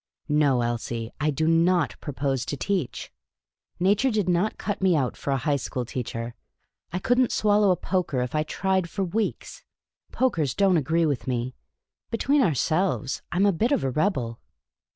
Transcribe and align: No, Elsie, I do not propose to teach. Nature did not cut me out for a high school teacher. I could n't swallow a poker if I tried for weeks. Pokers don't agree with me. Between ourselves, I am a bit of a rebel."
No, 0.29 0.61
Elsie, 0.63 1.11
I 1.19 1.29
do 1.29 1.45
not 1.47 1.95
propose 2.01 2.43
to 2.47 2.57
teach. 2.57 3.11
Nature 3.79 4.09
did 4.09 4.27
not 4.27 4.57
cut 4.57 4.81
me 4.81 4.95
out 4.95 5.15
for 5.15 5.29
a 5.29 5.37
high 5.37 5.57
school 5.57 5.85
teacher. 5.85 6.33
I 6.91 6.97
could 6.97 7.19
n't 7.19 7.31
swallow 7.31 7.69
a 7.69 7.75
poker 7.75 8.23
if 8.23 8.33
I 8.33 8.41
tried 8.41 8.89
for 8.89 9.03
weeks. 9.03 9.63
Pokers 10.11 10.55
don't 10.55 10.77
agree 10.77 11.05
with 11.05 11.27
me. 11.27 11.53
Between 12.09 12.41
ourselves, 12.41 13.21
I 13.31 13.35
am 13.35 13.45
a 13.45 13.51
bit 13.53 13.71
of 13.71 13.83
a 13.83 13.91
rebel." 13.91 14.39